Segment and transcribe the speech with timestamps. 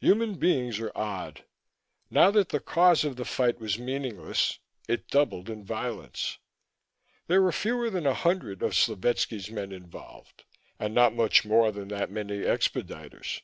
[0.00, 1.44] Human beings are odd.
[2.10, 6.38] Now that the cause of the fight was meaningless, it doubled in violence.
[7.28, 10.42] There were fewer than a hundred of Slovetski's men involved,
[10.80, 13.42] and not much more than that many expediters.